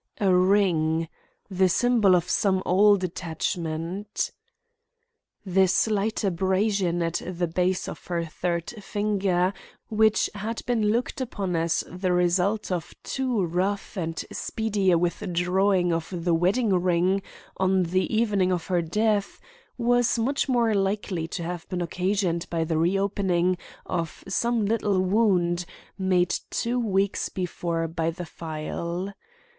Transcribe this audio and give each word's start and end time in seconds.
A 0.19 0.33
ring! 0.35 1.07
the 1.47 1.69
symbol 1.69 2.15
of 2.15 2.27
some 2.27 2.63
old 2.65 3.03
attachment. 3.03 4.31
The 5.45 5.67
slight 5.67 6.23
abrasion 6.23 7.03
at 7.03 7.21
the 7.23 7.45
base 7.47 7.87
of 7.87 8.07
her 8.07 8.25
third 8.25 8.71
finger, 8.83 9.53
which 9.89 10.27
had 10.33 10.65
been 10.65 10.87
looked 10.89 11.21
upon 11.21 11.55
as 11.55 11.83
the 11.87 12.11
result 12.11 12.71
of 12.71 12.95
too 13.03 13.43
rough 13.45 13.95
and 13.95 14.17
speedy 14.31 14.89
a 14.89 14.97
withdrawing 14.97 15.93
of 15.93 16.11
the 16.11 16.33
wedding 16.33 16.73
ring 16.73 17.21
on 17.57 17.83
the 17.83 18.11
evening 18.11 18.51
of 18.51 18.65
her 18.65 18.81
death, 18.81 19.39
was 19.77 20.17
much 20.17 20.49
more 20.49 20.73
likely 20.73 21.27
to 21.27 21.43
have 21.43 21.69
been 21.69 21.81
occasioned 21.83 22.49
by 22.49 22.63
the 22.63 22.79
reopening 22.79 23.55
of 23.85 24.23
some 24.27 24.65
little 24.65 24.99
wound 24.99 25.63
made 25.95 26.33
two 26.49 26.79
weeks 26.79 27.29
before 27.29 27.87
by 27.87 28.09
the 28.09 28.25
file. 28.25 29.13